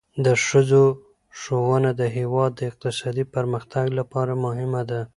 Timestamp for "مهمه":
4.45-4.81